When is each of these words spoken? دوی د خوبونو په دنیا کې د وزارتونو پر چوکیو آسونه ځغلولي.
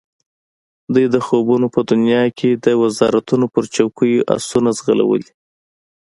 دوی 0.93 1.05
د 1.13 1.17
خوبونو 1.25 1.67
په 1.75 1.81
دنیا 1.91 2.23
کې 2.37 2.49
د 2.65 2.67
وزارتونو 2.81 3.45
پر 3.53 3.63
چوکیو 3.75 4.27
آسونه 4.35 4.69
ځغلولي. 4.77 5.31